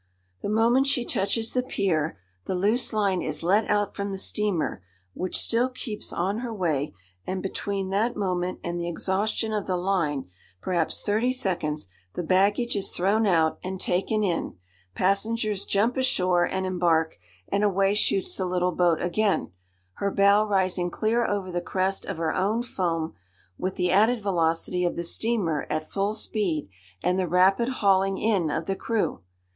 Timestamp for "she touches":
0.87-1.53